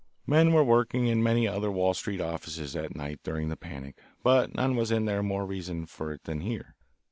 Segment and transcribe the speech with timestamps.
[0.25, 4.49] Men were working in many other Wall Street offices that night during the panic, but
[4.49, 6.73] in none was there more reason for it than here.